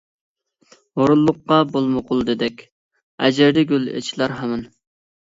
ھۇرۇنلۇققا 1.01 1.59
بولما 1.75 2.03
قول، 2.09 2.25
دېدەك، 2.33 2.67
ئەجىردە 3.29 3.69
گۈل 3.77 3.91
ئېچىلار 3.97 4.39
ھامان. 4.43 4.71